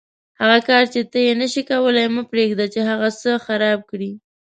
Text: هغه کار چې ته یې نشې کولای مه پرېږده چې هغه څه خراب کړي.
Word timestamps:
هغه 0.41 0.57
کار 0.69 0.83
چې 0.93 0.99
ته 1.11 1.17
یې 1.25 1.33
نشې 1.41 1.63
کولای 1.71 2.07
مه 2.15 2.23
پرېږده 2.31 2.65
چې 2.73 2.79
هغه 2.89 3.09
څه 3.21 3.31
خراب 3.45 3.79
کړي. 3.89 4.11